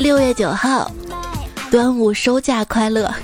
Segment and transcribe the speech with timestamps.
[0.00, 0.90] 六月九号，
[1.70, 3.14] 端午收假快乐。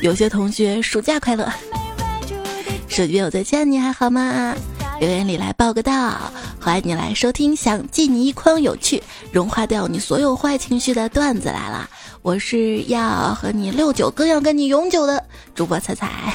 [0.00, 1.52] 有些同学暑假快乐。
[2.88, 4.56] 手机边我在线，你还好吗？
[4.98, 6.18] 留言里来报个到，
[6.58, 11.90] 欢迎你来收听，想记你一筐有趣，融化掉你所有坏情绪的段子来了。
[12.22, 15.22] 我是要和你六九，更要跟你永久的
[15.54, 16.34] 主播彩彩。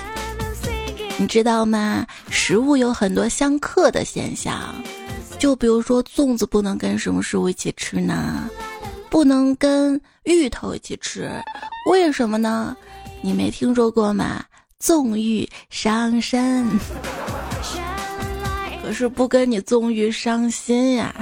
[1.18, 2.06] 你知道吗？
[2.30, 4.56] 食物有很多相克的现象，
[5.40, 8.50] 就比如说粽子不能跟什么食物一起吃呢？
[9.10, 11.32] 不能跟芋头一起吃，
[11.90, 12.76] 为什么呢？
[13.22, 14.44] 你没听说过吗？
[14.80, 16.68] 纵欲伤身。
[18.84, 21.14] 可是不跟你纵欲伤心呀，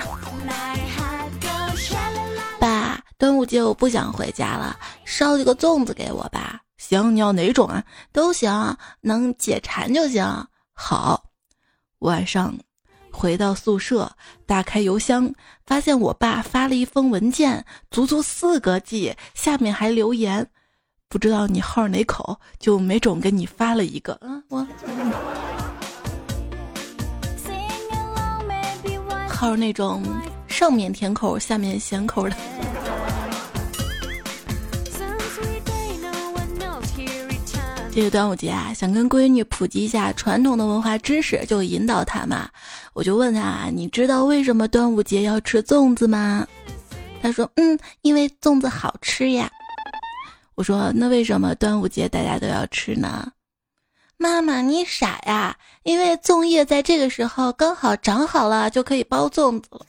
[2.59, 6.61] 爸，端午节我不想回家了，烧几个粽子给我吧。
[6.77, 7.83] 行，你要哪种啊？
[8.11, 10.25] 都行，能解馋就行。
[10.73, 11.23] 好，
[11.99, 12.53] 晚上
[13.15, 14.11] 回到宿舍，
[14.45, 15.33] 打开邮箱，
[15.65, 20.45] 发现我爸发了一封文件，足足四个 G，下面还留言，
[21.07, 24.19] 不知道你号哪口，就没种给你发了一个。
[24.21, 24.67] 嗯，我。
[29.29, 30.03] 号那种
[30.47, 32.35] 上面甜口、下面咸口的。
[37.95, 42.49] 这个端午节啊，想跟闺女普及一下传统的文化知识，就引导她嘛。
[42.91, 46.45] 我就问她：“你知道为什么端午节要吃粽子吗？”
[47.23, 49.49] 她说：“嗯，因为粽子好吃呀。”
[50.55, 53.31] 我说：“那为什么端午节大家都要吃呢？”
[54.19, 55.55] 妈妈，你傻呀！
[55.83, 59.85] 因为粽叶在这个时候刚好长好了，就可以包粽子了。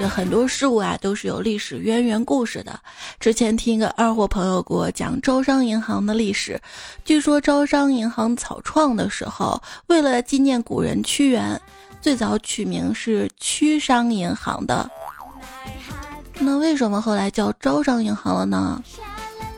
[0.00, 2.78] 有很多事物啊，都是有历史渊源故事的。
[3.18, 6.60] 之前听一个二货朋友给我讲招商银行的历史，
[7.04, 11.60] 据说招商银行草创的时候，为了纪念古人屈原，
[12.00, 14.88] 最早取名是屈商银行的。
[16.38, 18.80] 那为什么后来叫招商银行了呢？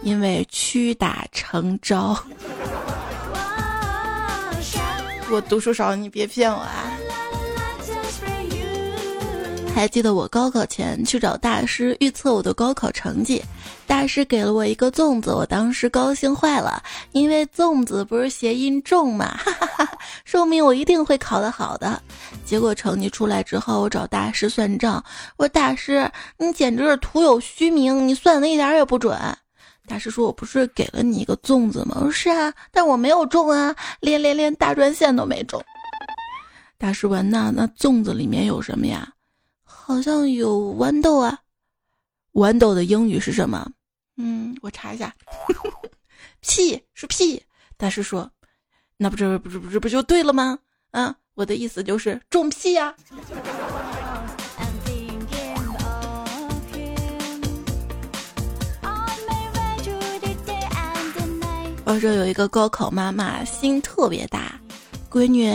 [0.03, 2.19] 因为屈打成招，
[5.31, 6.91] 我读书少，你别骗我啊！
[9.81, 13.43] 还记得我高考前去找大师预测我的高考成绩，
[13.87, 16.83] 大师给了我一个粽子，我当时高兴坏了，
[17.13, 21.99] 因为粽子不是谐音重嘛，哈哈哈，说明我一定会考得好的。
[22.45, 25.03] 结果成绩出来之后，我找大师算账，
[25.39, 29.19] 我说大师，你简直是徒有虚名，你算的一点也不准。
[29.89, 35.59] 大师说：“我不是给了你一个粽子吗？”我说：“是啊，但我没有中啊，连连连大专线都没中。”
[36.77, 39.09] 大师问：“那那粽子里面有什么呀？”
[39.91, 41.39] 好像有豌豆啊。
[42.35, 43.71] 豌豆的英语是什么？
[44.17, 45.15] 嗯，我查一下。
[46.41, 47.43] 屁是屁。
[47.77, 48.31] 大师说
[48.97, 50.59] ：“那不这不这不这不就对了吗？”
[50.93, 52.95] 啊，我的意思就是种屁呀。
[61.85, 64.61] 我这有一个高考妈妈，心特别大。
[65.11, 65.51] 闺女，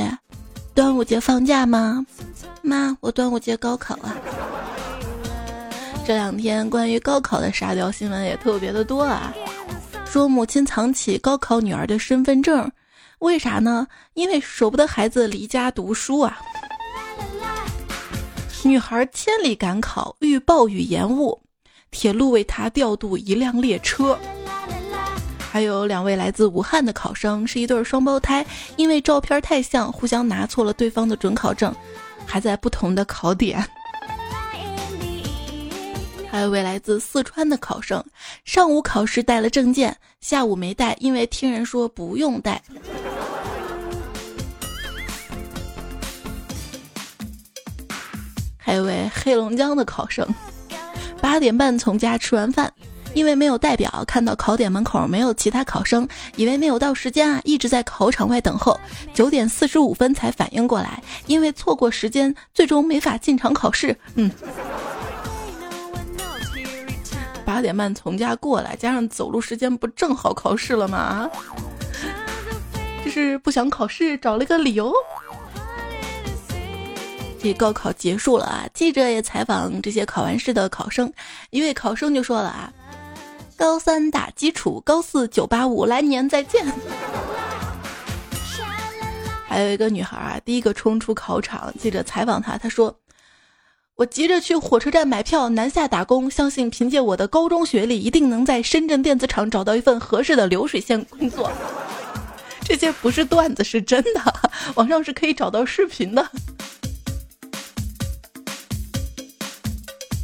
[0.76, 2.06] 端午节放假吗？
[2.62, 4.14] 妈，我端午节高考啊。
[6.06, 9.34] 这两天关于高考的沙雕新闻也特别的多啊。
[10.06, 12.70] 说母亲藏起高考女儿的身份证，
[13.20, 13.88] 为啥呢？
[14.16, 16.38] 因为舍不得孩子离家读书啊。
[18.64, 21.42] 女孩千里赶考，遇暴雨延误，
[21.90, 24.20] 铁路为她调度一辆列车。
[25.56, 28.46] 还有两位来自武汉的考生，是一对双胞胎，
[28.76, 31.74] 因为照片太像，互相拿错了对方的准考证，
[32.26, 33.66] 还在不同的考点。
[36.30, 38.04] 还有位来自四川的考生，
[38.44, 42.62] 上午考试带了证件，下午没带，因为听人说不用带。
[48.58, 50.28] 还有位黑龙江的考生，
[51.22, 52.70] 八点半从家吃完饭。
[53.16, 58.78] 因为没有代表，看到考点门口没有其他考生，以为没有到时间啊，一直在考场外等候。
[59.14, 63.98] 九点四十五分才反应过来，因为错过时间，最终没法进场考试。
[64.16, 64.30] 嗯，
[67.46, 71.30] 八点半从家过来，加上走路时间，不正好考试了吗？
[73.04, 74.94] 这是不想考试，找了个理由。
[77.42, 81.14] 这高考结束了啊，记者也采访这些考完试的考生，
[81.52, 82.74] 一位考生就说了啊。
[83.58, 86.66] 高三打基础，高四九八五，来年再见。
[89.48, 93.00] 还有一个女孩啊，第一个冲出考场，记者采访她，她说
[93.96, 101.50] ：“我急着去火车站买票，南下打工，相信凭借我的高中学历，一定能在深圳电子厂找到一份合适的流水线工作。”
[102.66, 104.34] 这些不是段子，是真的，
[104.76, 106.30] 网上是可以找到视频的。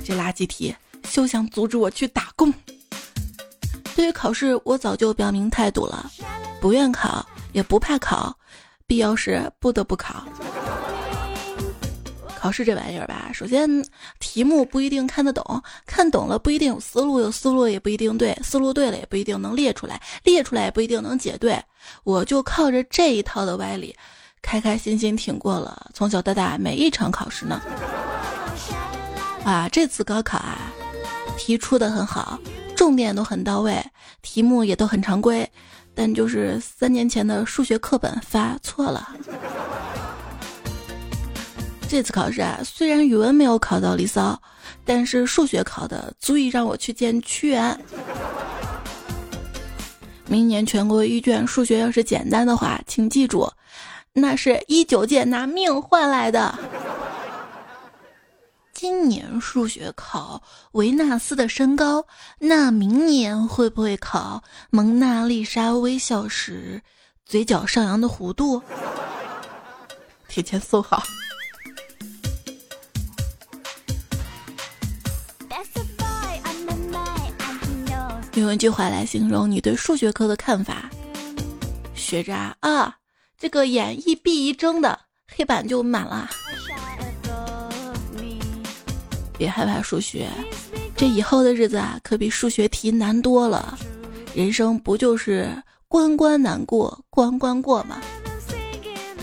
[0.03, 0.75] 这垃圾题
[1.05, 2.53] 休想阻止我去打工。
[4.01, 6.09] 对于考试，我早就表明态度了，
[6.59, 8.35] 不愿考也不怕考，
[8.87, 10.25] 必要时不得不考。
[12.35, 13.69] 考试这玩意儿吧，首先
[14.19, 21.63] 题目不一定看得懂，看懂了不一定有思路，有思路也不一定对，思路对了也不一定能列出来，列出来也不一定能解对。
[22.03, 23.95] 我就靠着这一套的歪理，
[24.41, 27.61] 开开心心挺过了从小到大每一场考试呢。
[29.43, 30.57] 啊，这次高考啊，
[31.37, 32.39] 题出的很好，
[32.81, 33.79] 重点都很到位，
[34.23, 35.47] 题目也都很常规，
[35.93, 39.15] 但就是三年前的数学课本发错了。
[41.87, 44.41] 这次考试啊，虽然语文没有考到离骚，
[44.83, 47.79] 但是数学考的足以让我去见屈原。
[50.25, 53.47] 明年全国一卷数学要是简单的话，请记住，
[54.11, 56.57] 那是一九届拿命换来的。
[58.81, 60.41] 今年数学考
[60.71, 62.07] 维纳斯的身高，
[62.39, 66.81] 那明年会不会考蒙娜丽莎微笑时
[67.23, 68.59] 嘴角上扬的弧度？
[70.27, 71.03] 提前搜好。
[78.33, 80.89] 用一句话来形容你对数学课的看法：
[81.93, 82.97] 学渣啊！
[83.37, 86.27] 这个眼一闭一睁的，黑板就满了。
[89.41, 90.29] 别害怕数学，
[90.95, 93.75] 这以后的日子啊，可比数学题难多了。
[94.35, 95.49] 人生不就是
[95.87, 97.99] 关关难过关关过吗？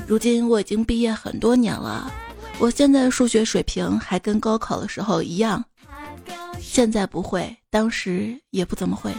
[0.09, 2.12] 如今我已经毕业很多年了，
[2.59, 5.65] 我现在数学水平还跟高考的时候一样。
[6.61, 9.12] 现在不会，当时也不怎么会。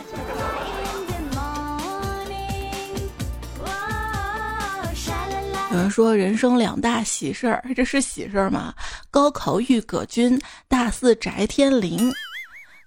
[5.71, 8.73] 有人说人生两大喜事儿，这是喜事儿吗？
[9.11, 12.11] 高考遇葛军，大四翟天临。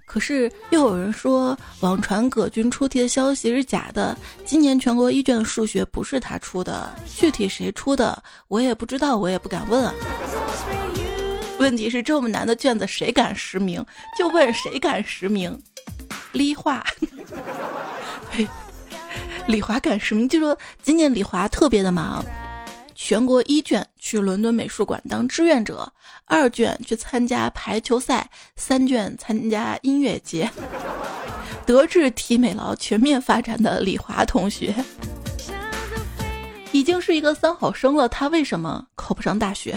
[0.04, 9.94] 可是又有人说，网传葛军出题的消息是假的，今年全国一卷数学不是他出的，具体谁出的我也不知道，我也不敢问啊。
[11.58, 13.84] 问题是这么难的卷子谁敢实名？
[14.18, 15.56] 就问谁敢实名？
[16.32, 16.84] 李华，
[19.46, 20.28] 李华敢实名？
[20.28, 22.24] 就说今年李华特别的忙，
[23.04, 25.92] 全国一卷去伦敦美术馆当志愿者，
[26.24, 30.48] 二卷去参加排球赛，三卷参加音乐节。
[31.66, 34.72] 德智体美劳全面发展的李华同学，
[36.70, 39.76] 已经是一个三好生了，他为什么考不上大学？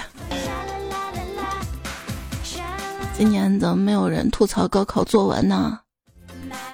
[3.18, 5.80] 今年怎么没有人吐槽高考作文呢？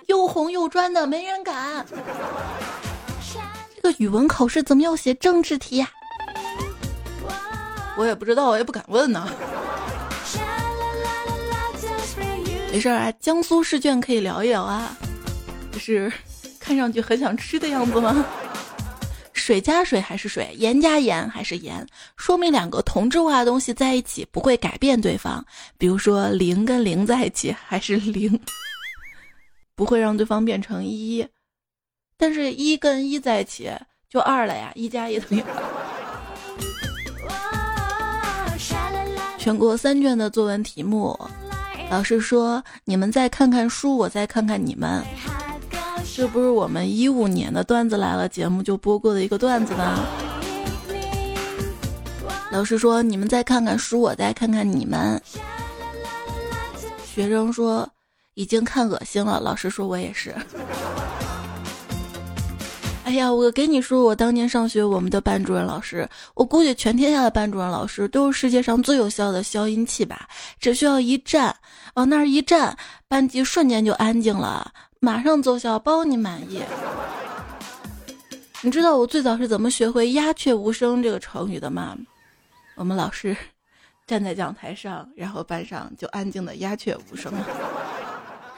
[0.08, 1.86] 又红又专的，没人敢。
[3.74, 5.90] 这个语文考试怎么要写政治题呀？
[7.98, 9.28] 我也不知道，我也不敢问呢。
[12.72, 14.96] 没事啊，江苏试卷可以聊一聊啊。
[15.72, 16.12] 就是
[16.60, 18.26] 看上去很想吃的样子吗？
[19.34, 21.86] 水加水还是水，盐加盐还是盐，
[22.16, 25.44] 说明两个同质化的东西在一起不会改变对方。
[25.78, 28.40] 比如说零跟零在一起还是零，
[29.76, 31.28] 不会让对方变成一。
[32.18, 33.72] 但是，一跟一在一起
[34.08, 35.54] 就二了呀，一加一等于二。
[39.42, 41.20] 全国三卷的作文题目，
[41.90, 45.04] 老师说：“你们再看看书，我再看看你们。”
[46.16, 50.06] 这不是我们一五年的段子来了节目就播过的一个段子吗？
[52.52, 55.20] 老师说：“你们再看看书，我再看看你们。”
[57.04, 57.90] 学生说
[58.36, 60.36] ：“已经看恶心了。”老师说：“我也是。”
[63.04, 70.28] 哎呀，我给你说，我当年上学，我们的班主任老师，我估计全天下的班主任老师都是世界上最有效的消音器吧？
[70.60, 71.54] 只需要一站，
[71.96, 72.78] 往那儿一站，
[73.08, 74.72] 班级瞬间就安静了。
[75.00, 76.62] 马上奏效，包你满意。
[78.62, 81.98] 你知道我最早是怎么学会“鸦雀无声”这个成语的吗？
[82.76, 83.36] 我们老师
[84.06, 87.34] 站在讲台上，然后班上就安静的鸦雀无声。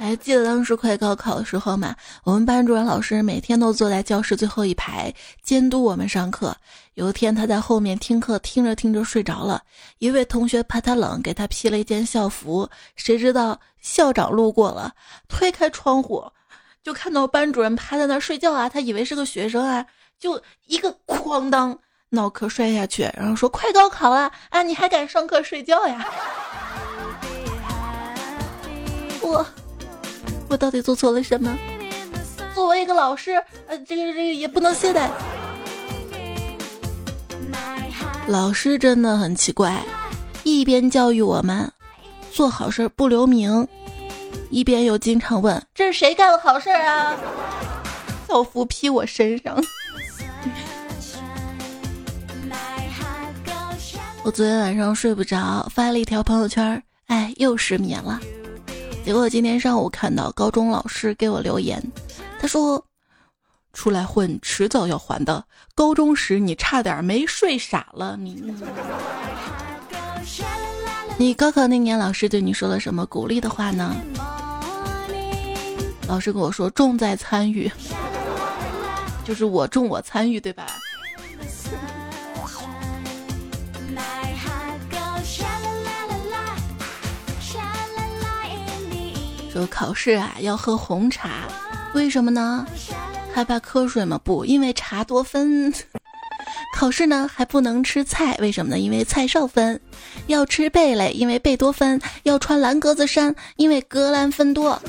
[0.03, 1.95] 还记得当时快高考的时候吗？
[2.25, 6.53] 我们班主任老师每天都坐在教室最后一排监督我们上课。
[6.95, 9.63] 有一天他在后面听课，听着听着睡着了。
[9.99, 12.69] 一位同学怕他冷，给他披了一件校服。
[12.97, 14.93] 谁知道校长路过了，
[15.29, 16.29] 推开窗户，
[16.83, 18.67] 就看到班主任趴在那儿睡觉啊。
[18.67, 19.85] 他以为是个学生啊，
[20.19, 21.79] 就一个哐当
[22.09, 26.05] 脑壳摔下去，然后说：“快高考了啊，你还敢上课睡觉呀？”
[29.23, 29.45] 我。
[30.49, 31.55] 我到底做错了什么？
[32.53, 33.31] 作为一个老师，
[33.67, 35.09] 呃，这个这个也不能懈怠。
[38.27, 39.83] 老师真的很奇怪，
[40.43, 41.69] 一边教育我们
[42.31, 43.67] 做好事不留名，
[44.49, 47.17] 一边又经常问这是谁干的好事啊？
[48.27, 49.61] 校服披我身上。
[54.23, 58.19] 我昨天晚上睡不着，发了一条朋友圈，哎，又失眠了。
[59.05, 61.83] 结果今天上午看到高中老师给我留言，
[62.39, 62.83] 他说
[63.73, 65.43] ：“出来混，迟早要还的。
[65.75, 68.41] 高中时你差点没睡傻了，你。”
[71.17, 73.93] 你高考那年，老师对你说了什么鼓励的话呢？
[76.07, 77.69] 老师跟我说：“重在参与，
[79.25, 80.65] 就是我重我参与，对吧？”
[89.53, 91.47] 说考试啊要喝红茶，
[91.93, 92.65] 为什么呢？
[93.31, 94.19] 害怕瞌睡吗？
[94.23, 95.71] 不，因为茶多酚。
[96.75, 98.79] 考试呢还不能吃菜，为什么呢？
[98.79, 99.79] 因为菜少酚。
[100.25, 102.01] 要吃贝类，因为贝多酚。
[102.23, 104.81] 要穿蓝格子衫，因为格兰芬多。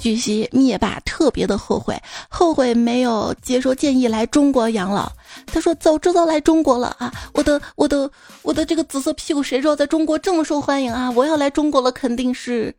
[0.00, 5.12] 据悉，灭霸特别的后悔，后悔没有接受建议来中国养老。
[5.44, 7.12] 他说：“早知道来中国了啊！
[7.34, 8.10] 我的我的
[8.40, 11.10] 我的这个紫色屁股，谁知道在中国这么受欢迎啊！
[11.10, 12.74] 我要来中国了，肯定是。”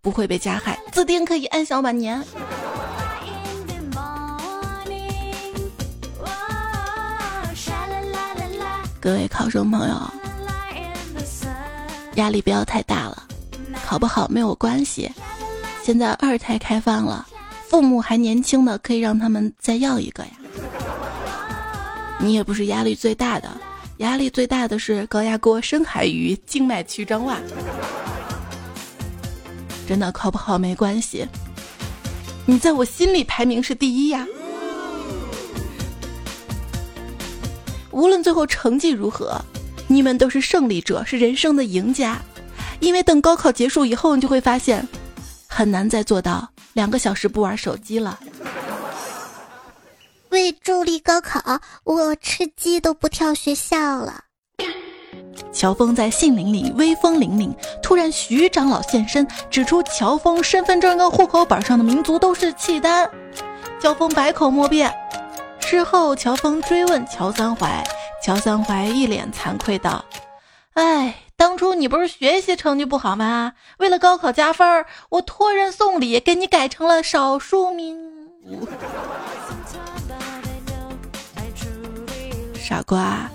[0.00, 2.22] 不会被加害，自定可以安享晚年。
[9.00, 9.94] 各位考生朋友，
[12.16, 13.22] 压力不要太大了，
[13.84, 15.08] 考不好没有关系。
[15.84, 17.24] 现在二胎开放了，
[17.68, 20.30] 父母还年轻的，可以让他们再要一个呀。
[22.18, 23.48] 你也不是压力最大的，
[23.98, 27.38] 压力最大的是高压锅、深海鱼、静脉曲张袜。
[29.86, 31.26] 真的考不好没关系，
[32.44, 34.26] 你在我心里排名是第一呀。
[37.92, 39.40] 无论最后成绩如何，
[39.86, 42.18] 你们都是胜利者，是人生的赢家。
[42.80, 44.86] 因为等高考结束以后，你就会发现，
[45.46, 48.20] 很难再做到两个小时不玩手机了。
[50.28, 54.25] 为助力高考，我吃鸡都不跳学校了。
[55.52, 63.10] 乔峰在杏林里威风凛凛，突然徐长老现身，指出乔峰身份证跟户口本上的民族都是契丹。
[63.80, 64.94] 乔峰百口莫辩。
[65.60, 67.82] 事后，乔峰追问乔三槐，
[68.22, 70.04] 乔三槐一脸惭愧道
[70.74, 73.52] ：“哎，当初你不是学习成绩不好吗？
[73.78, 77.96] 为了高考加分，我托人送礼给你改成了少数民
[78.44, 78.68] 族。”
[82.54, 83.28] 傻瓜，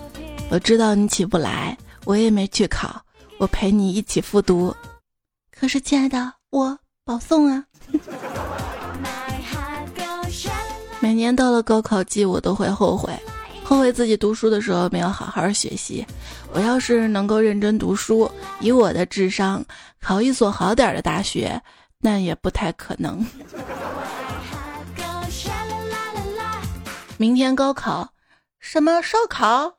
[0.52, 1.74] 我知道你起不来。
[2.04, 3.00] 我也没去考，
[3.38, 4.74] 我陪你一起复读。
[5.50, 7.64] 可是，亲爱的，我保送啊！
[11.00, 13.18] 每年到了高考季，我都会后悔，
[13.64, 16.06] 后悔自己读书的时候没有好好学习。
[16.52, 18.30] 我要是能够认真读书，
[18.60, 19.64] 以我的智商
[20.02, 21.58] 考一所好点的大学，
[21.98, 23.24] 那也不太可能。
[27.16, 28.12] 明天高考，
[28.60, 29.72] 什么烧烤？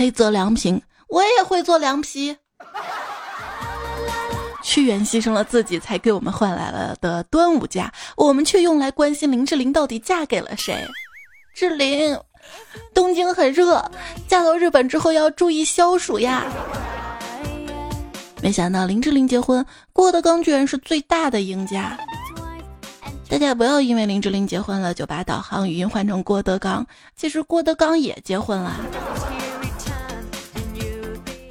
[0.00, 2.34] 黑泽良平，我也会做凉皮。
[4.64, 10.74] 屈原牺牲了自己，才给我们换来了的端午假，我们却用来关心林志玲到底嫁给了谁。
[11.54, 12.18] 志玲，
[12.94, 13.84] 东京很热，
[14.26, 16.46] 嫁到日本之后要注意消暑呀。
[18.40, 21.98] 没想到林志玲结婚，郭德纲居然是最大的赢家。
[23.28, 28.80] 大家不要因为林志玲结婚了就把导航语音换成郭德纲，其实郭德纲也结婚了。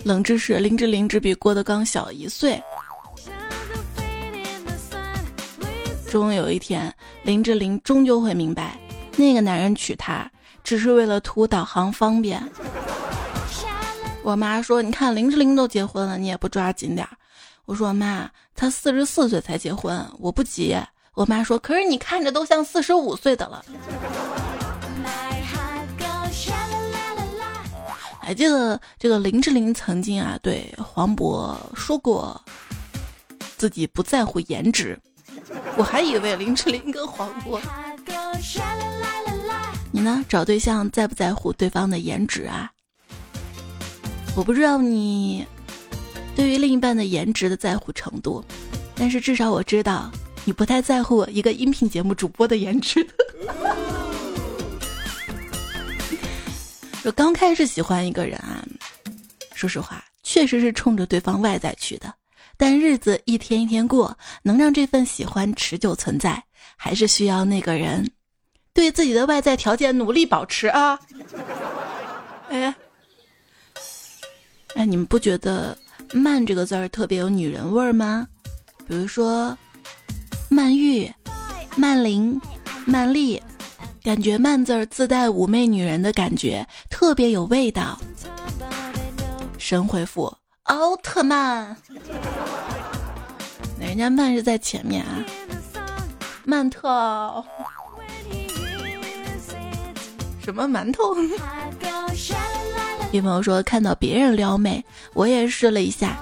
[0.09, 2.59] 冷知识：林志玲只比郭德纲小一岁。
[6.09, 8.75] 终有一天，林志玲终究会明白，
[9.17, 10.27] 那个男人娶她
[10.63, 12.43] 只是为了图导航方便。
[14.23, 17.15] 我妈说：“你看林志玲都结婚了，你也不抓紧点儿。”
[17.65, 20.75] 我说：“妈，她四十四岁才结婚，我不急。”
[21.13, 23.63] 我妈说：“可是你看着都像四十五岁的了。”
[28.29, 32.39] 还记得这个林志玲曾经啊对黄渤说过，
[33.57, 34.95] 自己不在乎颜值。
[35.75, 37.59] 我还以为林志玲跟黄渤，
[39.89, 40.23] 你呢？
[40.29, 42.69] 找对象在不在乎对方的颜值啊？
[44.35, 45.43] 我不知道你
[46.35, 48.45] 对于另一半的颜值的在乎程度，
[48.93, 50.11] 但是至少我知道
[50.45, 53.03] 你不太在乎一个音频节目主播的颜值。
[57.01, 58.63] 说刚开始喜欢一个人啊，
[59.53, 62.13] 说实话，确实是冲着对方外在去的。
[62.57, 66.43] 但日子一天一天过，能让这份喜欢持久存在，
[66.75, 68.05] 还是需要那个人
[68.73, 70.99] 对自己的外在条件努力保持啊。
[72.49, 72.75] 哎，
[74.75, 75.77] 哎，你们不觉得
[76.11, 78.27] 曼这个字儿特别有女人味儿吗？
[78.85, 79.57] 比如说，
[80.49, 81.09] 曼玉、
[81.77, 82.39] 曼玲、
[82.85, 83.41] 曼丽，
[84.09, 87.95] 感觉慢字儿自带妩媚女人的感觉，特别有味道。
[89.59, 91.77] 神回复：奥特曼。
[93.79, 95.23] 那人家慢是在前面啊，
[96.43, 97.45] 曼特。
[100.43, 101.13] 什么馒头？
[103.13, 106.17] 女朋友说看到别人撩妹，我也试了一下，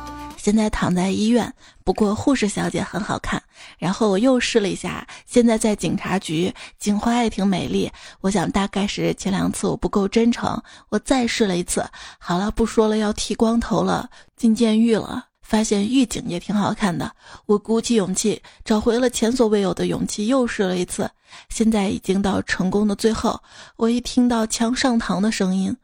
[0.48, 3.44] 现在躺在医院，不过护士小姐很好看。
[3.78, 7.92] 然后我又试了一下，现在在警察局，警花也挺美丽。
[8.22, 11.86] 我想大概是前两次我不够真诚，我再试了一次。
[12.18, 15.26] 好了，不说了，要剃光头了，进监狱了。
[15.42, 17.12] 发现狱警也挺好看的，
[17.46, 21.12] 我鼓起勇气，找回了前所未有的勇气，又试了一次。
[21.50, 23.38] 现在已经到成功的最后，
[23.76, 25.76] 我一听到枪上膛的声音，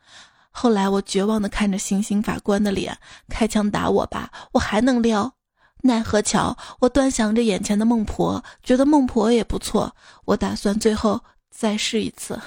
[0.56, 2.96] 后来我绝望的看着行刑法官的脸，
[3.28, 5.34] 开枪打我吧，我还能撩。
[5.82, 9.94] 奈何桥，我端详着眼前的孟婆，觉得孟婆也不错，
[10.26, 11.20] 我打算最后
[11.50, 12.40] 再试一次。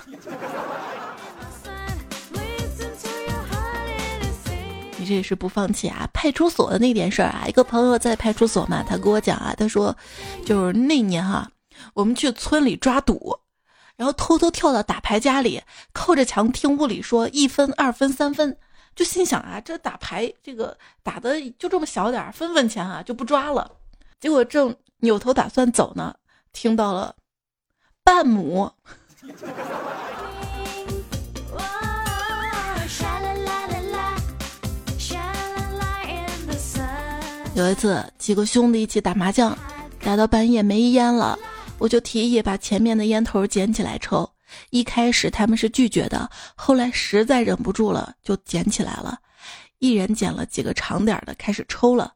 [4.99, 6.09] 你这也是不放弃啊！
[6.15, 9.95] 派出所的那点事儿啊，一个朋友在派出所嘛，他跟我讲啊，他说，
[10.47, 11.51] 就是那年哈，
[11.93, 13.39] 我们去村里抓赌，
[13.97, 15.63] 然后偷偷跳到打牌家里，
[15.93, 18.57] 靠着墙听屋里说一分、二分、三分，
[18.95, 23.71] 就心想啊，这打牌这个打的就这么小点儿，分分钱啊就不抓了。
[24.21, 26.15] 结果正扭头打算走呢，
[26.53, 27.15] 听到了
[28.05, 28.71] 半亩。
[37.55, 39.57] 有一次，几个兄弟一起打麻将，
[40.03, 41.39] 打到半夜没烟了，
[41.79, 44.29] 我就提议把前面的烟头捡起来抽。
[44.71, 49.19] 一开始他们是拒绝的，后来实在忍不住了，就捡起来了。
[49.79, 52.13] 一人捡了几个长点的，开始抽了。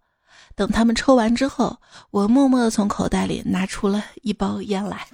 [0.55, 1.77] 等他们抽完之后，
[2.11, 5.07] 我默默地从口袋里拿出了一包烟来。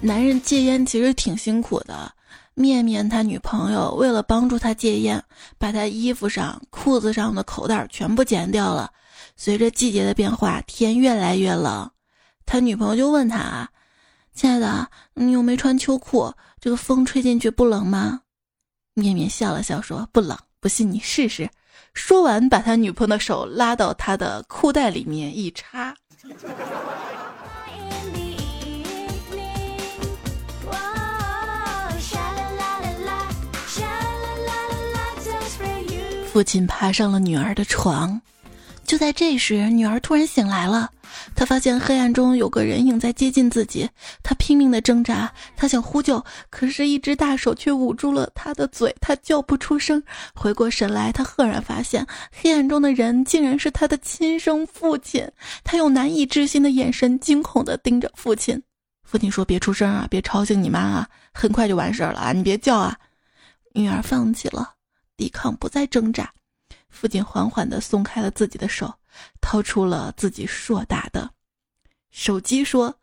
[0.00, 2.12] 男人戒烟其实挺辛苦的。
[2.54, 5.22] 面面他女朋友为了帮助他戒烟，
[5.58, 8.90] 把他衣服上、裤子上的口袋全部剪掉了。
[9.40, 11.88] 随着季节的变化，天越来越冷，
[12.44, 13.70] 他女朋友就问他：“啊
[14.34, 18.22] 亲爱的，你又没穿秋裤，这个风吹进去不冷吗？”
[18.94, 21.48] 面面笑了笑说：“不冷，不信你试试。”
[21.94, 25.94] 说完，把他女朋友的手拉到他的裤袋里面一插。
[36.26, 38.20] 父亲爬上了女儿的床，
[38.88, 40.90] 就在这时，女儿突然醒来了。
[41.36, 43.86] 她发现黑暗中有个人影在接近自己，
[44.22, 50.02] 她拼命的挣扎，她想呼救，可是，一只大手却捂住了她的嘴，她叫不出声。
[50.34, 55.30] 回过神来，她赫然发现，黑暗中的人竟然是她的亲生父亲。
[55.62, 58.58] 她用难以置信的眼神惊恐的盯着父亲。
[59.04, 62.96] 父亲说：“别出声啊，别吵醒你妈啊，很快就完事儿了啊，你别叫啊。”
[63.74, 64.70] 女儿放弃了。
[65.18, 66.30] 抵抗不再挣扎，
[66.90, 68.92] 父亲缓缓地松开了自己的手，
[69.40, 71.30] 掏出了自己硕大的
[72.10, 72.94] 手机，说：“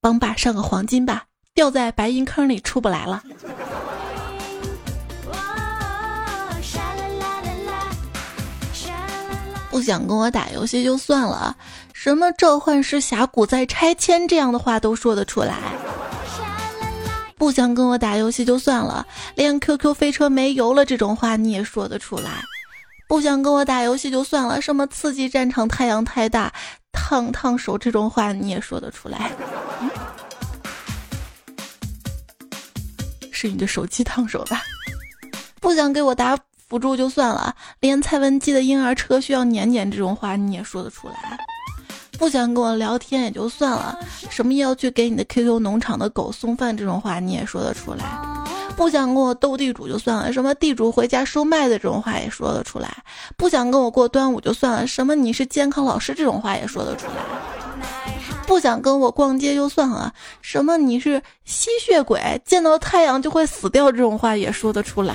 [0.00, 3.22] 帮爸上个黄金吧，掉在白银坑里出不来了。”
[9.70, 11.56] 不想跟我打游戏就算了，
[11.92, 15.56] 什么召唤师峡谷在拆迁这样的话都说得出来。
[17.36, 22.44] 不想跟我打游戏就算了，连 QQ 飞车没油了这种话你也说得出来。
[23.06, 26.52] 不想跟我打游戏就算了，什么刺激战场太阳太大，
[26.92, 29.30] 烫烫手这种话你也说得出来。
[33.30, 34.62] 是你的手机烫手吧？
[35.60, 36.36] 不想给我打
[36.68, 41.38] 辅助就算了，连蔡文姬的婴儿车需要撵撵这种话你也说得出来。
[42.18, 43.98] 不想跟我聊天也就算了，
[44.30, 48.04] 什么要去给你的 QQ 农场的狗送饭这种话你也说得出来。
[48.76, 52.92] 不想跟我斗地主就算了，什么地主回家收麦子这种话也说得出来。
[53.36, 57.14] 不想跟我过端午就算了，什么你是健康老师这种话也说得出来。
[58.46, 65.14] 不想跟我逛街就算了，什么你是吸血鬼，见到太阳就会死掉这种话也说得出来。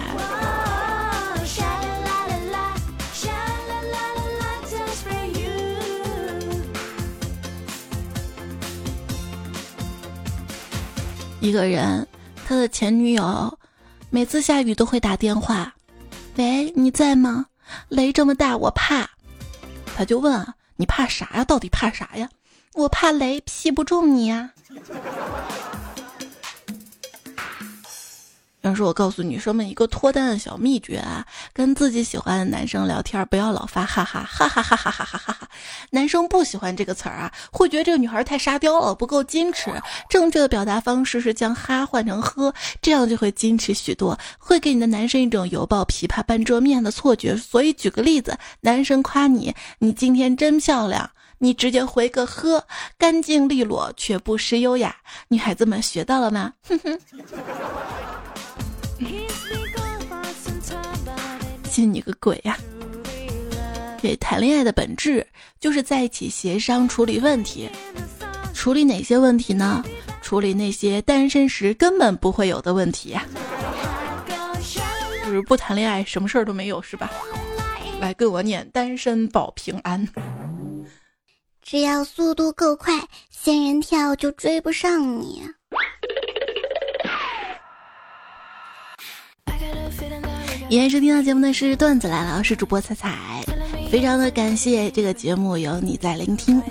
[11.41, 12.05] 一个人，
[12.45, 13.57] 他的前女友
[14.09, 15.73] 每次下雨都会打电话
[16.35, 17.45] ：“喂，你在吗？
[17.87, 19.09] 雷这么大，我怕。”
[19.95, 21.45] 他就问啊：“你怕啥呀？
[21.45, 22.29] 到底怕啥呀
[22.75, 24.51] ？”“我怕雷劈不中你呀。”
[28.69, 35.49] 但是我告诉女生们一个脱单的小秘诀啊，跟自己喜欢的男生聊天，不要老发哈哈哈哈哈哈哈哈哈哈。
[35.89, 39.71] 男生不喜欢这个词儿啊，会觉得这个女孩太沙雕了，不够矜持。
[40.07, 47.35] 正确的表达方式是将哈换成呵，这样就会矜持许多，会给你的男生一种犹抱琵琶半遮面的错觉。
[47.35, 51.09] 所以举个例子，男生夸你，你今天真漂亮。
[51.41, 54.93] 你直接回个呵，干净利落却不失优雅。
[55.29, 56.53] 女孩子们学到了吗？
[56.67, 56.99] 哼哼。
[61.69, 62.57] 信你个鬼呀！
[64.01, 65.25] 对，谈恋爱的本质
[65.59, 67.69] 就是在一起协商处理问题。
[68.53, 69.83] 处理哪些问题呢？
[70.21, 73.25] 处理那些单身时根本不会有的问题呀。
[75.23, 77.11] 就是不谈恋爱，什么事儿都没有，是吧？
[77.99, 80.07] 来跟我念：单身保平安。
[81.61, 82.93] 只要速度够快，
[83.29, 85.43] 仙人跳就追不上你。
[90.69, 93.17] 依然收听到节目的是段子来了，我是主播彩彩，
[93.89, 96.61] 非常的感谢这个节目有你在聆听，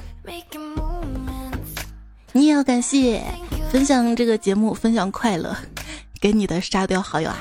[2.31, 3.21] 你也要感谢
[3.73, 5.57] 分享这个节目，分享快乐
[6.21, 7.39] 给你的沙雕好友啊。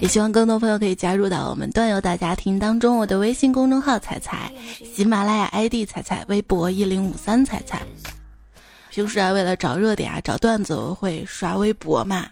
[0.00, 2.98] 也希望更多朋友可以加入到我们段友大家庭当中。
[2.98, 4.50] 我的微信公众号彩彩，
[4.92, 7.80] 喜马拉雅 ID 彩彩，微博一零五三彩彩。
[8.90, 12.26] 平时啊，为了找热点啊，找段子，我会刷微博嘛。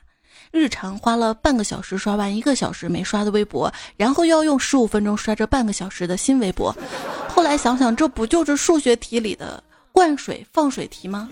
[0.55, 6.73] 日常花了半个小时刷完一个小时没刷的微博，然后要用十五分钟刷这半个小时的新微博。
[7.29, 11.29] 后来想想，这不就是数学题里的灌水放水题吗？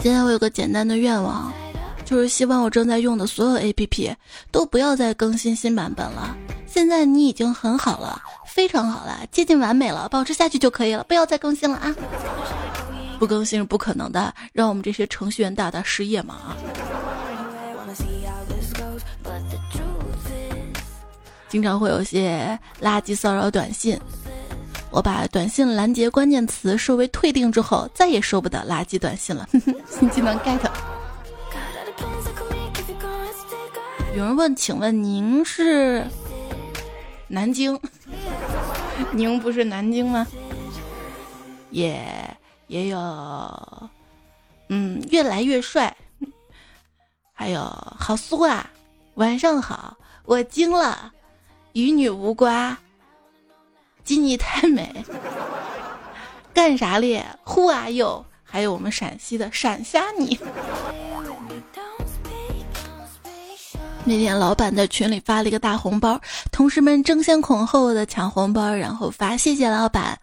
[0.00, 1.50] 现在我有个简单的愿望，
[2.04, 4.14] 就是希望我正在用的所有 APP
[4.52, 6.36] 都不要再更新新版本了。
[6.66, 11.96] 现在你已经很好了，非常好了，接近完美了，保持下去就可以了，不要再更新了啊！
[13.18, 16.56] 不更新是不可能的，让我们这些程序员大大失业嘛啊！
[21.48, 23.98] 经常会有些垃圾骚扰短信。
[24.90, 29.48] 我把短信拦截关键词设为退订之后，再也收不到垃圾短信了。
[29.88, 30.58] 新技能 get。
[34.14, 36.04] 有人问，请问您是
[37.28, 37.78] 南京？
[39.12, 40.26] 您不是南京吗？
[41.70, 42.35] 耶
[42.66, 43.90] 也有，
[44.68, 45.96] 嗯，越来越帅。
[47.32, 47.60] 还有
[47.98, 48.68] 好酥啊！
[49.14, 51.12] 晚上好，我惊了，
[51.74, 52.76] 与女无瓜。
[54.04, 55.04] 鸡你太美，
[56.54, 58.24] 干啥咧？Who are you？
[58.42, 60.38] 还有我们陕西的闪瞎你。
[64.04, 66.20] 那天老板在群里发了一个大红包，
[66.52, 70.18] 同事们争先恐后的抢红包，然后发谢谢老板。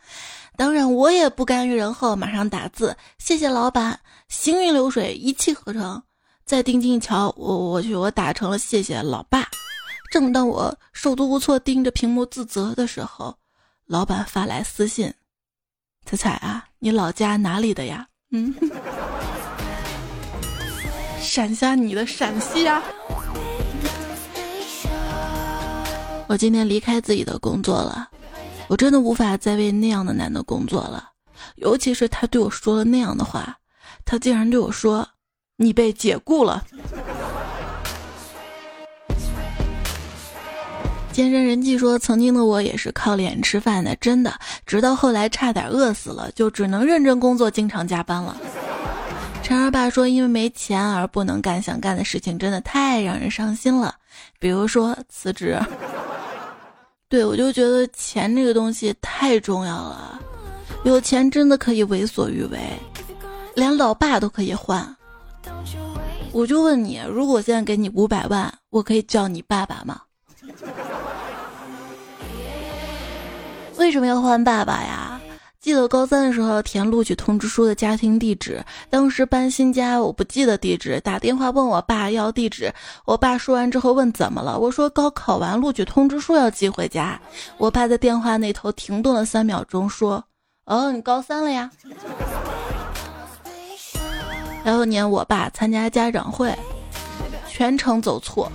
[0.55, 6.01] 当然我也不甘于人后，马上打字谢谢老板，行云流水，一气呵成。
[6.45, 9.47] 再定睛一瞧，我我去，我打成了谢谢老爸。
[10.11, 13.35] 正当我手足无措盯着屏幕自责的时候。
[13.85, 15.13] 老板发来私信
[16.05, 18.53] ：“彩彩啊，你老家哪里的呀？”嗯，
[21.19, 22.81] 闪瞎你的陕西啊！
[26.27, 28.09] 我今天离开自己的工作了，
[28.67, 31.09] 我真的无法再为那样的男的工作了。
[31.55, 33.57] 尤其是他对我说了那样的话，
[34.05, 35.07] 他竟然对我说
[35.57, 36.63] ：“你被解雇了。”
[41.11, 44.33] 健身人气说：“曾经的我也是靠脸吃饭的，真的。
[44.65, 48.35] 直到后来差点饿死了，就只能认真工作，经常加班了。”
[49.43, 53.93] 陈二爸说：“因为没钱而不能干想干的事情，真的太让人伤心了。
[54.39, 55.59] 比如说辞职。
[57.13, 60.19] 对我就觉得钱这个东西太重要了，
[60.83, 62.59] 有钱真的可以为所欲为，
[63.53, 64.83] 连老爸都可以换。
[66.31, 70.01] 我就问你，如果现在给你五百万，我可以叫你爸爸吗？”
[73.77, 75.21] 为什么要换爸爸呀？
[75.63, 82.69] 记得高三的时候填录取通知书的家庭地址，当时搬新家，我不记得地址，打电话问我爸要地址。
[83.05, 87.17] 我爸说完之后问怎么了，我说高考完录取通知书要寄回家。
[87.57, 90.21] 我爸在电话那头停顿了三秒钟，说
[90.67, 91.71] ：“哦，你高三了呀？”
[94.65, 96.53] 然后年我爸参加家长会，
[97.47, 98.51] 全程走错，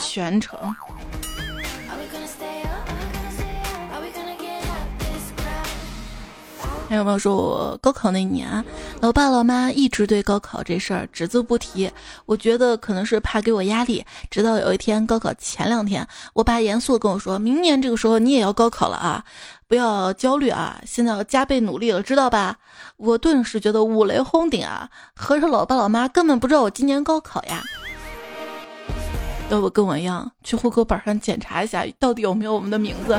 [0.00, 0.58] 全程。
[6.92, 8.62] 还有朋友说我高考那年，
[9.00, 11.90] 老爸老妈一直对高考这事儿只字不提。
[12.26, 14.04] 我觉得可能是怕给我压力。
[14.30, 19.24] 直到有一天高考前两天，我爸严肃跟我说：“明年这个时候你也要高考了啊，
[19.66, 22.56] 不要焦虑啊，现在要加倍努力了，知道吧？
[22.98, 24.90] 我顿时觉得五雷轰顶啊！
[25.16, 27.62] 合着老爸老妈根本不知道我今年高考呀？
[29.48, 33.18] 要不跟我一样去户口本上检查一下，到底有没有我们的名字？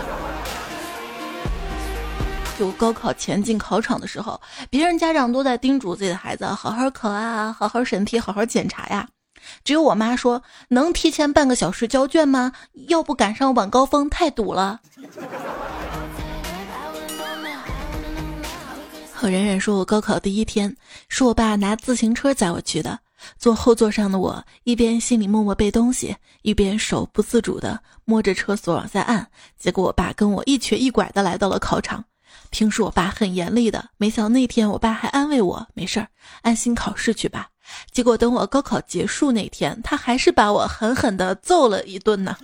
[2.57, 4.39] 就高考前进考场的时候，
[4.69, 9.07] 别人家长都在叮嘱自己的孩子好好考啊，好好审题，好好检查呀。
[9.63, 12.53] 只有我妈说能提前半个小时交卷吗？
[12.87, 14.79] 要不赶上晚高峰太堵了。
[19.11, 20.73] 和冉冉说，我高考第一天
[21.09, 22.99] 是我爸拿自行车载我去的，
[23.37, 32.03] 坐后座上的我一边心里默默背东西，一边手不自主的摸着车锁往下按，结果我爸跟我一瘸一拐的来到了考场。
[32.49, 36.07] 平时我爸很严厉的，没想到那天我爸还安慰我，没事儿，
[36.41, 37.47] 安心考试去吧。
[37.91, 42.37] 结果等我高考结束那天，他还是把我狠狠的揍了一顿呢。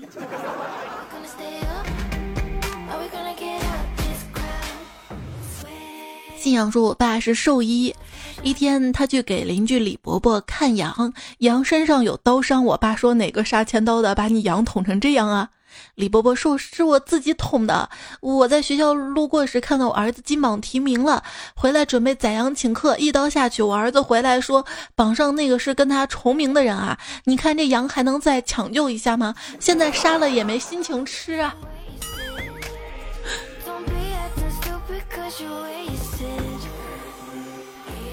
[6.38, 7.93] 信仰说，我爸是兽医，
[8.41, 15.49] 一天他去给邻居李伯伯看羊，羊身上有刀伤，我爸说哪个杀千刀的把你羊捅成这样啊？
[15.96, 17.90] 李伯伯说：“是我自己捅的。
[18.22, 21.24] 我在学校路过时，看到我儿子金榜题名了，
[21.56, 26.98] 回来准备宰羊请客，一刀下去，我儿子回来说，榜上那个是跟他重名的人啊！
[27.26, 29.36] 你看这羊还能再抢救一下吗？
[29.60, 31.56] 现在杀了也没心情吃啊。”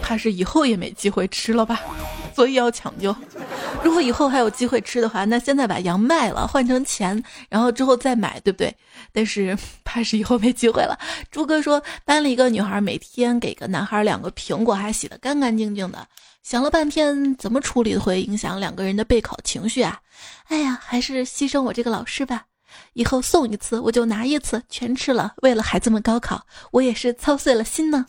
[0.03, 1.81] 怕是以后也没机会吃了吧，
[2.37, 3.17] 所以要抢救。
[3.83, 8.77] 如果以后还有机会吃的话，那现在把羊卖了换成钱，然后之后再买，对不对？
[9.11, 10.99] 但是怕是以后没机会了。
[11.31, 16.07] 朱哥说，班里一个女孩每天给个男孩两个苹果，还洗得干干净净的。
[16.43, 19.99] 想了半天，怎么处理会影响两个人的备考情绪啊？
[20.49, 22.45] 哎呀，还是牺牲我这个老师吧。
[22.93, 25.33] 以后送一次我就拿一次，全吃了。
[25.41, 28.05] 为了孩子们高考，我也是操碎了心呢。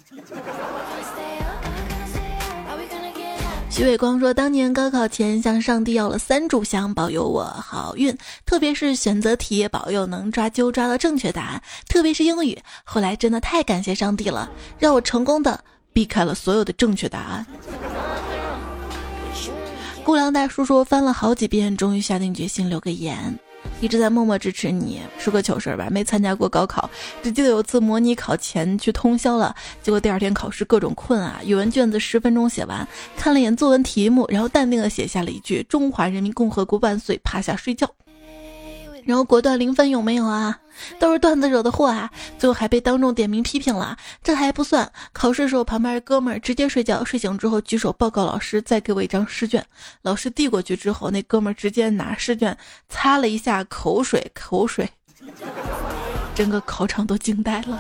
[3.78, 12.58] 徐伟光说：“当年高考前向上帝要了三炷香，保佑我好运，特别是选择题，保佑能抓阄抓到正确答案，特别是英语。
[12.84, 15.64] 后来真的太感谢上帝了，让我成功的
[15.94, 17.46] 避开了所有的正确答案。”
[20.04, 23.38] 顾良大叔说：“翻了好几遍，终于下定决心留个言。”
[23.80, 25.02] 一直在默默支持你。
[25.18, 26.90] 说个糗事儿吧，没参加过高考，
[27.22, 31.40] 只记得有次模拟考前去通宵了，结果第二天考试各种困啊。
[31.44, 37.90] 语文卷子十分钟写完，看了一眼作文题目，然后淡定的写下了一句“中华人民共和国万岁”，趴下睡觉。
[39.06, 40.60] 然后果断零分有没有啊？
[41.00, 42.10] 都是段子惹的祸啊！
[42.38, 43.98] 最后还被当众点名批评了。
[44.24, 49.66] 这还不算，考试时候旁边哥们儿直接睡觉，睡醒之后举手报告老师，再给我一张试卷。
[50.02, 52.58] 老师递过去之后，那哥们儿直接拿试卷
[52.90, 54.90] 擦了一下口水，口水，
[56.36, 57.80] 整个考场都惊呆了。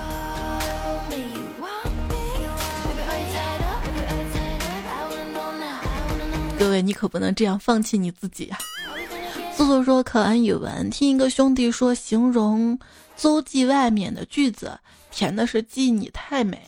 [6.60, 8.58] 各位，你可不能这样放弃你自己啊！
[9.58, 12.78] 素素说考完语文，听一个兄弟说形容
[13.16, 16.62] 邹记外面的句子，填的是记你太美。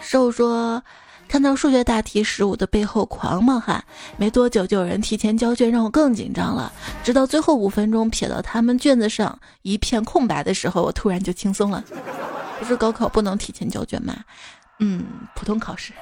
[0.00, 0.82] 瘦说
[1.28, 3.84] 看到数学大题时，我的背后狂冒汗，
[4.16, 6.72] 没多久就有人提前交卷，让我更紧张了。
[7.04, 11.84] 直到最后五分钟瞥到他们卷子上一片空白的时候，我突然就轻松了。
[12.58, 14.16] 不是高考不能提前交卷吗？
[14.80, 15.92] 嗯，普通考试。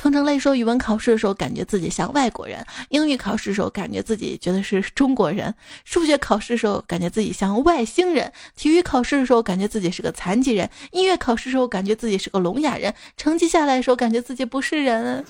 [0.00, 15.22] 通常来说，语文考试的时候感觉自己像外国人，英语考试的时候感觉自己觉得是中国人，数学考试的时候感觉自己像外星人，体育考试的时候感觉自己是个残疾人，音乐考试的时候感觉自己是个聋哑人，成绩下来的时候感觉自己不是人，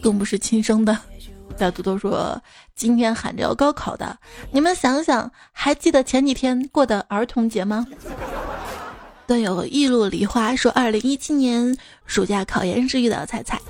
[0.00, 0.96] 更不是亲生的。
[1.58, 2.42] 小嘟嘟说，
[2.74, 4.18] 今天喊着要高考的，
[4.50, 7.86] 你们想想，还记得前几天过的儿童节吗？
[9.30, 13.60] 段友一路梨花说：“二零一七年暑假考研时遇到彩彩，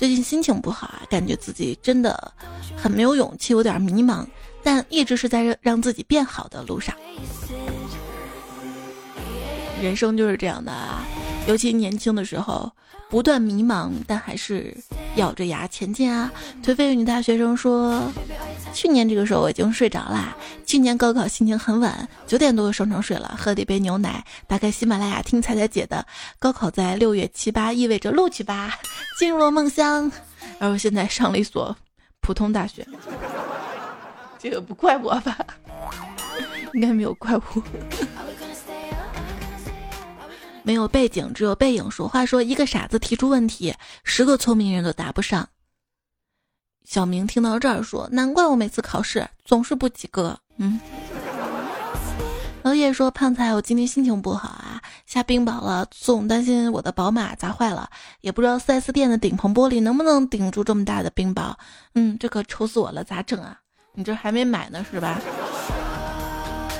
[0.00, 2.32] 最近心情不好啊，感觉自己真的
[2.76, 4.26] 很没有勇气，有点迷茫，
[4.64, 6.92] 但一直是在让让自己变好的路上。
[9.80, 11.04] 人生就是这样的啊，
[11.46, 12.68] 尤其年轻的时候。”
[13.08, 14.76] 不断迷茫，但还是
[15.14, 16.28] 咬着牙前进啊！
[16.60, 18.02] 颓废女大学生说
[18.76, 20.36] ：“去年这个时候我已经睡着啦。
[20.66, 26.06] 去年高考心情很晚，九点多就上床睡了，喝了一杯牛奶，打开喜马拉雅听彩彩姐的。
[26.38, 28.74] 高考在六月七八，意味着录取吧，
[29.18, 30.12] 进入了梦乡。
[30.58, 31.74] 然后现在上了一所
[32.20, 32.86] 普通大学，
[34.38, 35.38] 这个不怪我吧？
[36.74, 37.42] 应该没有怪我。”
[40.62, 41.88] 没有背景，只有背影。
[41.88, 45.48] 说话说，一个傻子提出问题，十个聪明人都答不上。
[46.86, 50.80] 小明听到这儿说：“难怪我每次考试总是不及格。”嗯。
[52.62, 61.52] 老叶说：“胖菜，我今天心情不好啊，下冰雹了，总担心我的宝马砸坏了，也不知道 4S 店的顶棚玻璃能不能顶住这么大的冰雹。
[61.94, 63.58] 嗯，这可愁死我了，咋整啊？
[63.92, 65.20] 你这还没买呢是吧？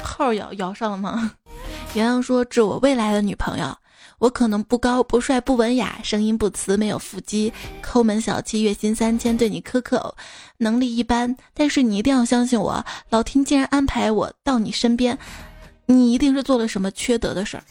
[0.05, 1.33] 号摇摇上了吗？”
[1.95, 3.77] 洋洋说：“致我未来的女朋友。”
[4.19, 7.53] 我可能不高不帅不文雅，声音不磁，没有腹肌，
[7.83, 10.15] 抠门小气，月薪三千，对你苛刻，
[10.59, 11.37] 能力一般。
[11.53, 15.19] 但是你一定要相信我，老天竟然安排我到你身边，
[15.85, 17.65] 你一定是做了什么缺德的事儿。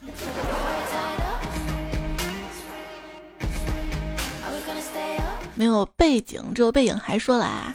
[5.55, 6.95] 没有背景，只有背影。
[6.99, 7.73] 还说了啊，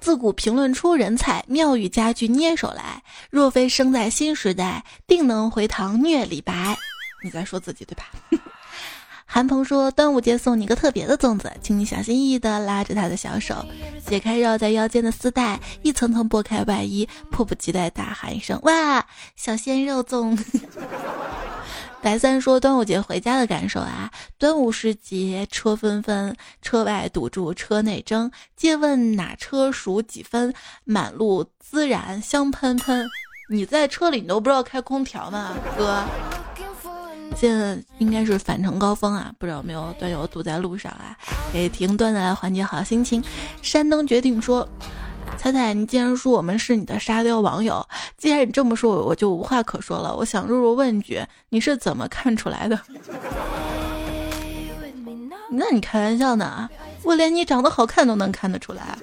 [0.00, 3.02] 自古评论出人才，妙语佳句捏手来。
[3.28, 6.78] 若非生在新时代，定能回堂虐李白。
[7.26, 8.04] 你在说自己对吧？
[9.28, 13.66] 韩鹏说：“端午节送你个特别的粽子，请你小心翼翼地拉着他的小手，
[14.06, 20.38] 解开绕在腰间的丝带，一层层剥开外衣，迫不及待大喊一声：哇，小鲜肉粽！”
[22.00, 24.08] 白三说：“端午节回家的感受啊，
[24.38, 30.54] 端午时节车纷纷，车外堵住车内争，借问哪车数几分？
[30.84, 33.08] 满路孜然香喷喷。
[33.50, 36.04] 你在车里你都不知道开空调吗，哥？”
[37.36, 41.14] 现在应该是返程高峰啊，不知道有没有段友堵在路上啊？
[41.52, 43.22] 给停段子来缓解好心情。
[43.60, 44.66] 山东决定说
[45.36, 50.16] ：“彩彩，你既然说我们是你的沙雕网友，既然你这么说，我就无话可说了。
[50.16, 52.80] 我想弱弱问句，你是怎么看出来的？
[55.50, 56.68] 那你开玩笑呢？
[57.02, 58.98] 我连你长得好看都能看得出来。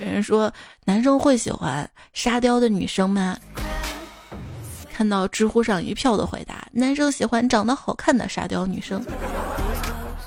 [0.00, 0.50] 有人说
[0.86, 3.36] 男生会喜欢沙雕的女生吗？”
[4.90, 9.04] 看到知乎上一票的回答，男生喜欢长得好看的沙雕女生。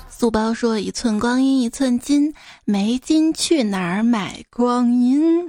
[0.08, 2.32] 素包说：“一寸光阴一寸金，
[2.64, 5.44] 没金去哪儿买光阴？”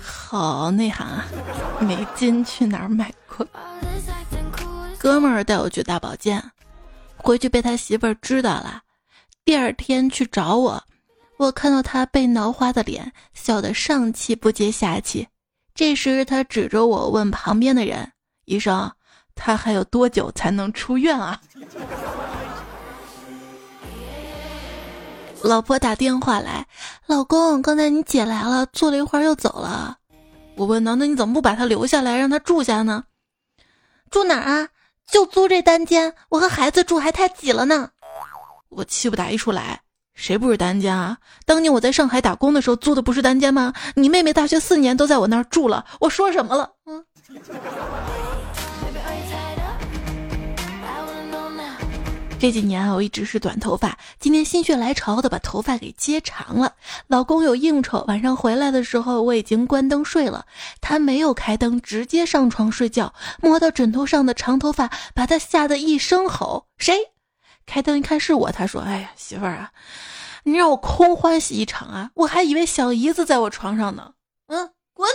[0.00, 1.24] 好内涵啊！
[1.80, 3.48] 没金去哪儿买光？
[4.98, 6.42] 哥们儿带我去大保健，
[7.16, 8.82] 回去被他媳妇儿知道了。
[9.44, 10.82] 第二天去找我，
[11.38, 15.28] 我看到他被挠花的脸，笑得上气不接下气。
[15.76, 18.10] 这时，他指着我问旁边的人
[18.46, 18.90] ：“医生，
[19.34, 21.38] 他还有多久才能出院啊？”
[25.44, 26.66] 老婆打电话来
[27.04, 29.98] ：“老公，刚才你姐来了，坐了一会儿又走了。”
[30.56, 33.04] 我问：“那那你怎么不把他留下来，让他住下呢？”
[34.10, 34.68] 住哪儿啊？
[35.06, 37.90] 就租这单间，我和孩子住还太挤了呢。
[38.70, 39.82] 我气不打一处来。
[40.16, 41.18] 谁不是单间啊？
[41.44, 43.72] 当年我在上海打工的时候租的不是单间吗？
[43.94, 46.72] 你妹妹大学四年都在我那儿住了，我说什么了？
[46.86, 47.04] 嗯。
[52.38, 56.74] 这几年啊我一直是短头发，今天心血来潮的把头发给接长了。
[57.06, 60.44] 老公有应酬，晚上回来的时候我已经关灯睡了，
[60.82, 66.94] 他没有开灯，直接上床睡觉，摸到枕头上的长头发，把他吓得一声吼：“谁？”
[67.66, 69.70] 开灯一看是我，他说：“哎呀，媳妇儿啊，
[70.44, 72.10] 你让我空欢喜一场啊！
[72.14, 74.12] 我还以为小姨子在我床上呢。”
[74.46, 75.10] 嗯，滚！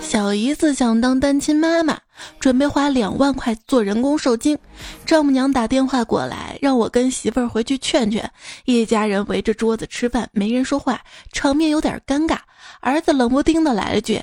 [0.00, 1.98] 小姨子想当单亲妈妈，
[2.38, 4.56] 准备花两万块做人工受精。
[5.04, 8.30] 丈母娘打电话过来，让我跟媳妇儿回去劝劝。
[8.64, 11.00] 一家人围着桌子吃饭，没人说话，
[11.32, 12.38] 场面有点尴尬。
[12.80, 14.22] 儿子冷不丁的来了句：“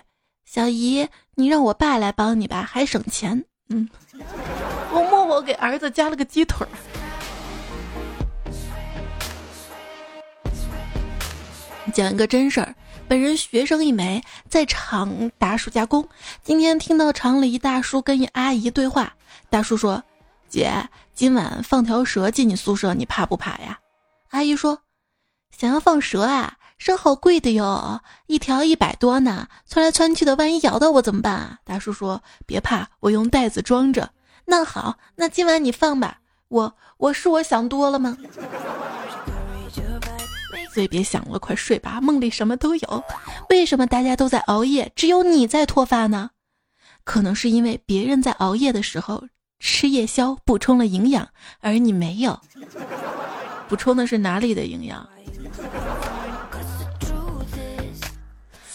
[0.49, 3.45] 小姨。”你让我爸来帮你吧，还省钱。
[3.69, 3.89] 嗯，
[4.91, 6.69] 我默默给儿子加了个鸡腿儿。
[11.93, 12.75] 讲一个真事儿，
[13.07, 16.07] 本人学生一枚，在厂打暑假工。
[16.43, 19.13] 今天听到厂里一大叔跟一阿姨对话，
[19.49, 20.03] 大叔说
[20.47, 20.71] ：“姐，
[21.13, 23.79] 今晚放条蛇进你宿舍，你怕不怕呀？”
[24.31, 24.83] 阿姨说
[25.57, 31.59] ：“想要放蛇啊？”蛇好贵的哟，一条一百多呢，窜来窜去的，万一咬到我怎么办啊？
[31.63, 34.09] 大叔说：“别怕，我用袋子装着。”
[34.45, 36.17] 那好，那今晚你放吧。
[36.47, 38.17] 我我是我想多了吗？
[40.73, 43.03] 所以别想了，快睡吧，梦里什么都有。
[43.51, 46.31] 为什么大家都在熬夜，只有你在脱发呢？
[47.03, 49.23] 可能是因为别人在熬夜的时候
[49.59, 51.29] 吃夜宵补充了营养，
[51.59, 52.39] 而你没有。
[53.69, 55.07] 补充的是哪里的营养？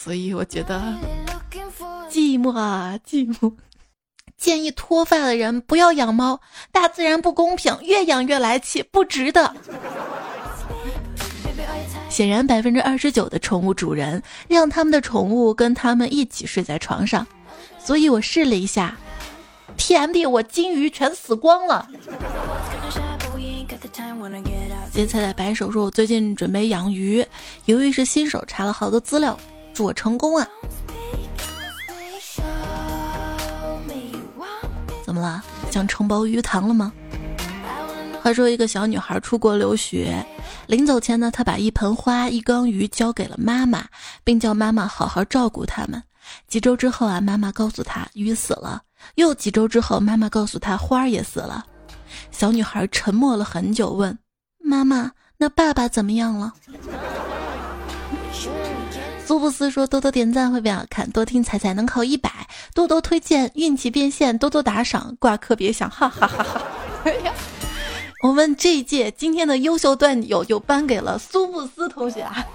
[0.07, 0.81] 所以我觉得
[2.09, 3.53] 寂寞啊，寂寞。
[4.37, 6.41] 建议脱发的人不要养猫，
[6.71, 9.53] 大自然不公平，越养越来气，不值得。
[12.09, 17.27] 显然，百分之二十九的宠物主人让他们的宠物跟他们一起睡在床上，
[17.77, 18.97] 所以我试了一下
[19.77, 21.89] ，TMD，我金鱼全死光了。
[24.93, 27.27] 接菜菜白手说：“我最近准备养鱼，
[27.65, 29.39] 由于是新手，查了好多资料，
[29.77, 30.49] 祝我成功啊！”
[35.05, 35.45] 怎么了？
[35.71, 36.91] 想承包鱼塘了吗？
[38.23, 40.25] 话说，一个小女孩出国留学，
[40.67, 43.85] 临走前呢，她把一盆花、一缸鱼交给了妈妈，
[44.25, 46.03] 并叫妈妈好好照顾它们。
[46.49, 48.83] 几周之后啊，妈妈告诉她鱼死了。
[49.17, 51.65] 又几周之后，妈妈告诉她花也死了。
[52.33, 54.19] 小女孩沉默了很久，问
[54.59, 56.55] 妈妈：“那爸爸怎么样了？”
[59.27, 62.31] 苏布斯说：“多多点赞会变好看，多听彩彩能考一百，
[62.73, 66.63] 多多推荐运气变现，多多打赏挂科别想，哈哈哈哈！”
[68.23, 72.47] 我们这一届今天的优秀段友就颁给了苏布斯同学啊。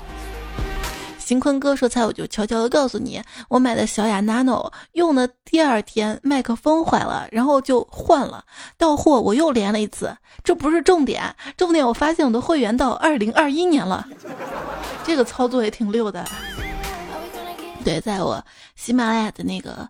[1.32, 8.44] 金坤哥说：“菜，我就悄悄的告诉你，我买的小雅 Nano 用的第二天麦克风坏了，然后就换了。
[8.78, 10.14] 到货我又连了一次，
[10.44, 14.06] 这不是重点，重点我发现我的会员到二零二一年了，
[15.06, 16.28] 这个操作也挺溜的。
[17.86, 18.44] 对，在我
[18.76, 19.88] 喜马拉雅的那个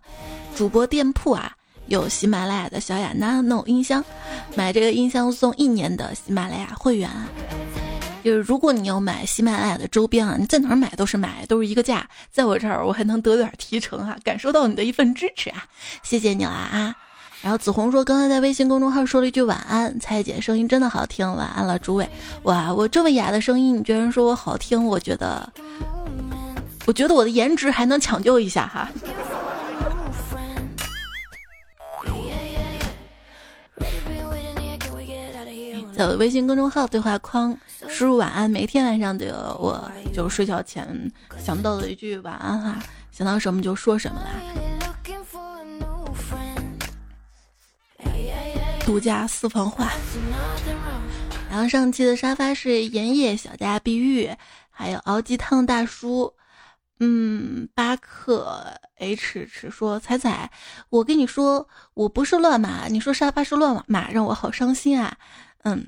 [0.54, 1.50] 主播店铺啊，
[1.86, 4.04] 有喜马拉雅的小雅 Nano 音箱，
[4.54, 7.10] 买这个音箱送一年的喜马拉雅会员。”
[8.22, 12.08] 就是如果你要买喜马拉雅的周边啊，你在哪儿买都是买，都是一个价。
[12.30, 15.64] 在我这儿，我还能得点提成啊，感受到你的一份支持啊，
[16.02, 16.94] 谢谢你了啊！
[17.42, 22.08] 然后紫红说，刚才在微信公众号说了一句晚安，蔡姐声音真的好听，晚安了，诸位。
[22.44, 25.52] 哇，我这么哑的声音，你居然说我好听，我觉得，
[26.86, 28.88] 我觉得我的颜值还能抢救一下哈。
[35.94, 37.56] 在微信公众号对话框
[37.92, 44.28] 输入“晚安”，每天晚上都有我就睡觉前想不到的一句晚安哈，想到什么就说什么啦。
[48.86, 49.92] 独家私房话。
[51.50, 54.30] 然后上期的沙发是盐叶小家碧玉，
[54.70, 56.32] 还有熬鸡汤大叔。
[56.98, 60.50] 嗯，巴克 H 吃说彩彩，
[60.88, 65.14] 我跟你说我不是乱码，你说沙发是乱码，让我好伤心啊。
[65.64, 65.86] 嗯，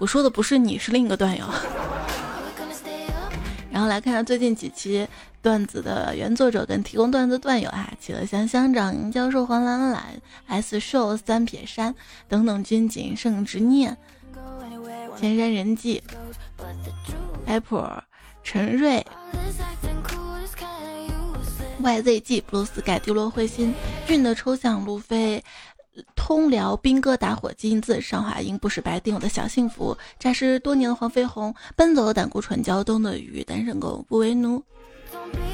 [0.00, 1.44] 我说的不是你，是另一个段友。
[3.70, 5.06] 然后来看看最近几期
[5.42, 10.02] 段子的原作者跟提供段子段友啊，企鹅香香长、教授、黄兰兰、
[10.46, 11.94] S 秀、三撇山
[12.28, 13.96] 等等，军警圣执念、
[15.18, 16.02] 千山人迹、
[17.44, 18.02] Apple、
[18.42, 19.04] 陈瑞、
[21.82, 23.74] YZG、布鲁斯盖、丢落彗星、
[24.06, 25.44] 俊的抽象、路飞。
[26.14, 34.62] 通辽兵哥打火金字上华英不是白丁我的小幸福，诈尸多年的黄飞鸿，奔走的胆固醇胶东的鱼，单身狗不为奴，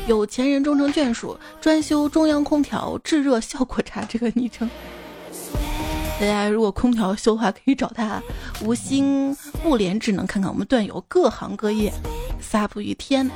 [0.07, 4.69] 有钱人终成眷属，专修中央空调制热效果差这个昵称。
[6.21, 8.23] 大家如果空调修的话，可以找他。
[8.63, 11.93] 无心不连，只能看看我们段友各行各业。
[12.41, 13.31] 撒布于天，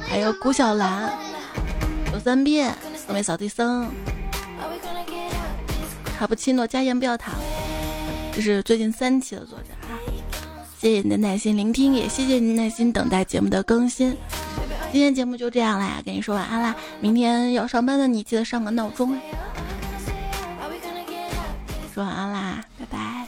[0.00, 1.12] 还有古小兰，
[2.12, 3.88] 有三遍，四位扫地僧。
[6.24, 7.34] 卡布奇诺加盐不要糖，
[8.32, 9.92] 这是最近三期的作者啊！
[10.78, 14.16] 谢谢你的耐心聆听，也谢谢你耐心等待节目的更新。
[14.90, 16.74] 今天节目就这样啦，跟你说晚安啦！
[16.98, 19.20] 明天要上班的你记得上个闹钟。
[21.92, 23.26] 说晚安啦，拜拜！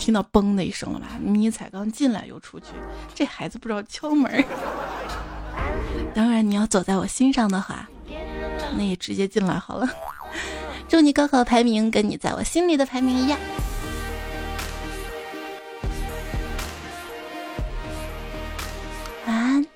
[0.00, 1.06] 听到嘣的一声了吧？
[1.20, 2.72] 迷彩刚进来又出去，
[3.14, 4.44] 这孩子不知道敲门。
[6.12, 7.88] 当然，你要走在我心上的话，
[8.76, 9.88] 那也直接进来好了。
[10.90, 13.38] 祝你高考排名跟你在我心里的排名一样。
[19.24, 19.66] 晚安。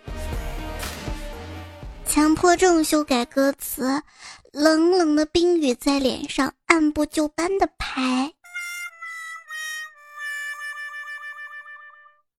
[2.05, 4.03] 强迫症修改歌词，
[4.51, 8.33] 冷冷的冰雨在脸上按部就班的拍。